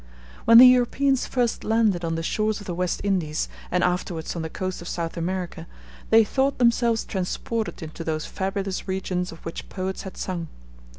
[0.45, 4.41] When the Europeans first landed on the shores of the West Indies, and afterwards on
[4.41, 5.67] the coast of South America,
[6.09, 10.47] they thought themselves transported into those fabulous regions of which poets had sung.